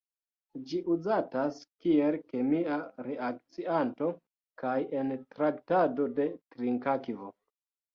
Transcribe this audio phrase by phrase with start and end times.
[0.69, 4.11] Ĝi uzatas kiel kemia reakcianto
[4.65, 7.35] kaj en traktado de trinkakvo.